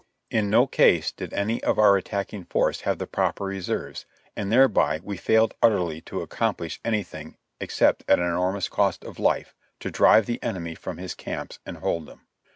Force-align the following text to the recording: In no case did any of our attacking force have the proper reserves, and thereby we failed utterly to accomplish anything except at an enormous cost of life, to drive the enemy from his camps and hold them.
In 0.31 0.49
no 0.49 0.65
case 0.65 1.11
did 1.11 1.31
any 1.31 1.61
of 1.61 1.77
our 1.77 1.95
attacking 1.95 2.45
force 2.45 2.81
have 2.81 2.97
the 2.97 3.05
proper 3.05 3.43
reserves, 3.45 4.07
and 4.35 4.51
thereby 4.51 4.99
we 5.03 5.15
failed 5.15 5.53
utterly 5.61 6.01
to 6.01 6.21
accomplish 6.23 6.79
anything 6.83 7.37
except 7.59 8.03
at 8.07 8.17
an 8.17 8.25
enormous 8.25 8.67
cost 8.67 9.03
of 9.03 9.19
life, 9.19 9.53
to 9.79 9.91
drive 9.91 10.25
the 10.25 10.41
enemy 10.41 10.73
from 10.73 10.97
his 10.97 11.13
camps 11.13 11.59
and 11.67 11.77
hold 11.77 12.07
them. 12.07 12.25